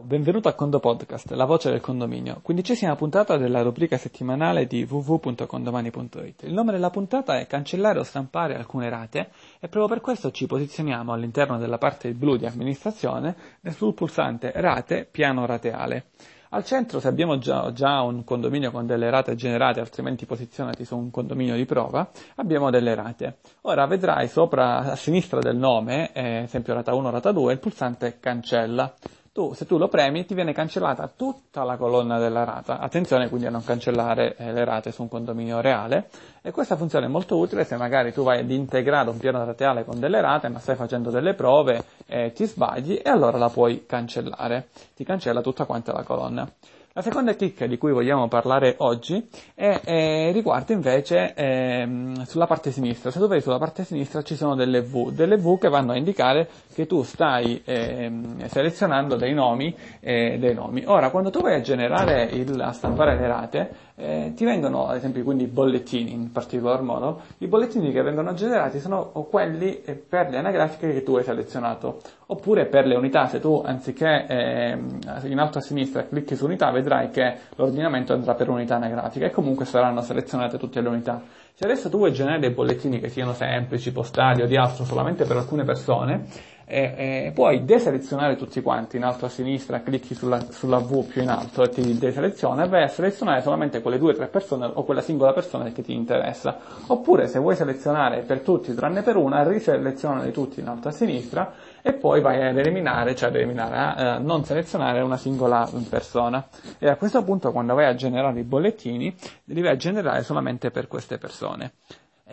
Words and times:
Benvenuto 0.00 0.48
a 0.48 0.54
Condo 0.54 0.80
Podcast, 0.80 1.32
la 1.32 1.44
voce 1.44 1.68
del 1.68 1.82
condominio, 1.82 2.40
quindicesima 2.40 2.96
puntata 2.96 3.36
della 3.36 3.60
rubrica 3.60 3.98
settimanale 3.98 4.66
di 4.66 4.86
www.condomani.it. 4.88 6.44
Il 6.44 6.54
nome 6.54 6.72
della 6.72 6.88
puntata 6.88 7.38
è 7.38 7.46
Cancellare 7.46 7.98
o 7.98 8.02
stampare 8.02 8.56
alcune 8.56 8.88
rate 8.88 9.28
e 9.60 9.68
proprio 9.68 9.88
per 9.88 10.00
questo 10.00 10.30
ci 10.30 10.46
posizioniamo 10.46 11.12
all'interno 11.12 11.58
della 11.58 11.76
parte 11.76 12.12
blu 12.12 12.36
di 12.36 12.46
amministrazione 12.46 13.36
sul 13.68 13.92
pulsante 13.92 14.50
rate 14.54 15.06
piano 15.08 15.44
rateale. 15.44 16.06
Al 16.54 16.64
centro, 16.64 16.98
se 16.98 17.08
abbiamo 17.08 17.36
già, 17.38 17.70
già, 17.72 18.00
un 18.00 18.24
condominio 18.24 18.70
con 18.70 18.86
delle 18.86 19.10
rate 19.10 19.34
generate, 19.34 19.80
altrimenti 19.80 20.24
posizionati 20.24 20.86
su 20.86 20.96
un 20.96 21.10
condominio 21.10 21.54
di 21.54 21.66
prova, 21.66 22.10
abbiamo 22.36 22.70
delle 22.70 22.94
rate. 22.94 23.38
Ora 23.62 23.86
vedrai 23.86 24.28
sopra 24.28 24.92
a 24.92 24.96
sinistra 24.96 25.40
del 25.40 25.56
nome, 25.56 26.12
eh, 26.12 26.42
esempio 26.44 26.72
rata 26.74 26.94
1, 26.94 27.10
rata 27.10 27.30
2, 27.30 27.52
il 27.52 27.58
pulsante 27.58 28.18
cancella 28.20 28.94
tu, 29.32 29.54
se 29.54 29.64
tu 29.64 29.78
lo 29.78 29.88
premi 29.88 30.26
ti 30.26 30.34
viene 30.34 30.52
cancellata 30.52 31.10
tutta 31.14 31.64
la 31.64 31.78
colonna 31.78 32.18
della 32.18 32.44
rata. 32.44 32.78
Attenzione 32.78 33.30
quindi 33.30 33.46
a 33.46 33.50
non 33.50 33.64
cancellare 33.64 34.36
eh, 34.36 34.52
le 34.52 34.64
rate 34.64 34.92
su 34.92 35.02
un 35.02 35.08
condominio 35.08 35.60
reale 35.60 36.10
e 36.42 36.50
questa 36.50 36.76
funzione 36.76 37.06
è 37.06 37.08
molto 37.08 37.38
utile 37.38 37.64
se 37.64 37.76
magari 37.76 38.12
tu 38.12 38.22
vai 38.22 38.40
ad 38.40 38.50
integrare 38.50 39.08
un 39.08 39.16
piano 39.16 39.42
rateale 39.42 39.84
con 39.84 39.98
delle 39.98 40.20
rate 40.20 40.48
ma 40.48 40.58
stai 40.58 40.76
facendo 40.76 41.10
delle 41.10 41.32
prove 41.32 41.82
e 42.06 42.32
ti 42.32 42.44
sbagli 42.44 43.00
e 43.02 43.08
allora 43.08 43.38
la 43.38 43.48
puoi 43.48 43.86
cancellare. 43.86 44.68
Ti 44.94 45.02
cancella 45.02 45.40
tutta 45.40 45.64
quanta 45.64 45.92
la 45.92 46.02
colonna. 46.02 46.52
La 46.94 47.00
seconda 47.00 47.32
chicca 47.32 47.66
di 47.66 47.78
cui 47.78 47.90
vogliamo 47.90 48.28
parlare 48.28 48.74
oggi 48.80 49.26
è, 49.54 49.80
è, 49.82 50.30
riguarda 50.30 50.74
invece 50.74 51.32
eh, 51.32 51.88
sulla 52.26 52.46
parte 52.46 52.70
sinistra. 52.70 53.10
Se 53.10 53.18
tu 53.18 53.26
vedi 53.28 53.40
sulla 53.40 53.56
parte 53.56 53.82
sinistra 53.84 54.20
ci 54.20 54.36
sono 54.36 54.54
delle 54.54 54.82
V, 54.82 55.10
delle 55.10 55.38
V 55.38 55.58
che 55.58 55.70
vanno 55.70 55.92
a 55.92 55.96
indicare 55.96 56.46
che 56.74 56.84
tu 56.86 57.02
stai 57.02 57.62
eh, 57.64 58.12
selezionando 58.44 59.16
dei 59.16 59.32
nomi, 59.32 59.74
eh, 60.00 60.36
dei 60.38 60.52
nomi. 60.52 60.82
Ora, 60.84 61.08
quando 61.08 61.30
tu 61.30 61.40
vai 61.40 61.54
a 61.54 61.60
generare, 61.62 62.24
il, 62.24 62.60
a 62.60 62.72
stampare 62.72 63.16
le 63.16 63.26
rate, 63.26 63.70
eh, 63.94 64.32
ti 64.34 64.44
vengono 64.44 64.88
ad 64.88 64.96
esempio 64.96 65.22
quindi 65.22 65.44
i 65.44 65.46
bollettini 65.46 66.12
in 66.12 66.32
particolar 66.32 66.82
modo, 66.82 67.20
i 67.38 67.46
bollettini 67.46 67.92
che 67.92 68.02
vengono 68.02 68.34
generati 68.34 68.80
sono 68.80 69.12
quelli 69.30 69.82
eh, 69.82 69.94
per 69.94 70.28
le 70.28 70.38
anagrafiche 70.38 70.92
che 70.92 71.02
tu 71.02 71.16
hai 71.16 71.24
selezionato, 71.24 72.00
oppure 72.26 72.66
per 72.66 72.86
le 72.86 72.96
unità, 72.96 73.28
se 73.28 73.38
tu 73.38 73.62
anziché 73.64 74.26
eh, 74.28 74.78
in 75.24 75.38
alto 75.38 75.58
a 75.58 75.60
sinistra 75.60 76.06
clicchi 76.06 76.34
su 76.36 76.46
unità 76.46 76.70
vedrai 76.82 77.10
che 77.10 77.38
l'ordinamento 77.54 78.12
andrà 78.12 78.34
per 78.34 78.48
unità 78.48 78.74
anagrafica 78.74 79.26
e 79.26 79.30
comunque 79.30 79.64
saranno 79.64 80.02
selezionate 80.02 80.58
tutte 80.58 80.80
le 80.80 80.88
unità. 80.88 81.22
Se 81.54 81.64
adesso 81.64 81.88
tu 81.88 81.98
vuoi 81.98 82.12
generare 82.12 82.40
dei 82.40 82.50
bollettini 82.50 82.98
che 82.98 83.08
siano 83.08 83.32
semplici, 83.32 83.92
postali 83.92 84.42
o 84.42 84.46
di 84.46 84.56
altro 84.56 84.84
solamente 84.84 85.24
per 85.24 85.36
alcune 85.36 85.64
persone, 85.64 86.24
e, 86.64 87.26
e 87.26 87.32
puoi 87.34 87.64
deselezionare 87.64 88.36
tutti 88.36 88.60
quanti 88.62 88.96
in 88.96 89.04
alto 89.04 89.26
a 89.26 89.28
sinistra, 89.28 89.82
clicchi 89.82 90.14
sulla, 90.14 90.40
sulla 90.50 90.78
V 90.78 91.06
più 91.06 91.22
in 91.22 91.28
alto 91.28 91.62
e 91.62 91.68
ti 91.68 91.98
deseleziona 91.98 92.64
e 92.64 92.68
vai 92.68 92.82
a 92.82 92.88
selezionare 92.88 93.42
solamente 93.42 93.80
quelle 93.80 93.98
due 93.98 94.12
o 94.12 94.14
tre 94.14 94.28
persone 94.28 94.70
o 94.72 94.84
quella 94.84 95.00
singola 95.00 95.32
persona 95.32 95.70
che 95.70 95.82
ti 95.82 95.92
interessa. 95.92 96.58
Oppure 96.86 97.26
se 97.26 97.38
vuoi 97.38 97.56
selezionare 97.56 98.20
per 98.20 98.40
tutti 98.40 98.74
tranne 98.74 99.02
per 99.02 99.16
una, 99.16 99.42
riselezionali 99.42 100.32
tutti 100.32 100.60
in 100.60 100.68
alto 100.68 100.88
a 100.88 100.92
sinistra 100.92 101.52
e 101.82 101.92
poi 101.92 102.20
vai 102.20 102.46
ad 102.46 102.56
eliminare, 102.56 103.14
cioè 103.14 103.28
ad 103.28 103.36
eliminare, 103.36 103.76
a 103.76 104.16
eh, 104.16 104.18
non 104.18 104.44
selezionare 104.44 105.00
una 105.00 105.16
singola 105.16 105.68
persona. 105.88 106.46
E 106.78 106.88
a 106.88 106.96
questo 106.96 107.22
punto 107.24 107.52
quando 107.52 107.74
vai 107.74 107.86
a 107.86 107.94
generare 107.94 108.40
i 108.40 108.44
bollettini, 108.44 109.14
li 109.44 109.60
vai 109.60 109.72
a 109.72 109.76
generare 109.76 110.22
solamente 110.22 110.70
per 110.70 110.88
queste 110.88 111.18
persone. 111.18 111.72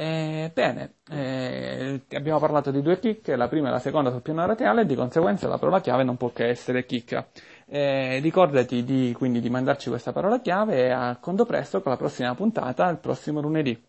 Eh, 0.01 0.49
bene, 0.53 0.99
eh, 1.09 2.03
abbiamo 2.11 2.39
parlato 2.39 2.71
di 2.71 2.81
due 2.81 2.99
chicche, 2.99 3.35
la 3.35 3.49
prima 3.49 3.67
e 3.67 3.71
la 3.71 3.79
seconda 3.79 4.11
sul 4.11 4.21
piano 4.21 4.45
rateale 4.45 4.85
di 4.85 4.95
conseguenza 4.95 5.49
la 5.49 5.57
parola 5.57 5.81
chiave 5.81 6.03
non 6.03 6.15
può 6.15 6.31
che 6.31 6.47
essere 6.47 6.85
chicca. 6.85 7.27
Eh, 7.65 8.19
ricordati 8.19 8.85
di, 8.85 9.13
quindi 9.17 9.41
di 9.41 9.49
mandarci 9.49 9.89
questa 9.89 10.13
parola 10.13 10.39
chiave 10.39 10.85
e 10.85 10.89
a 10.91 11.17
conto 11.17 11.45
presto 11.45 11.81
con 11.81 11.91
la 11.91 11.97
prossima 11.97 12.33
puntata 12.33 12.87
il 12.87 12.97
prossimo 12.99 13.41
lunedì. 13.41 13.88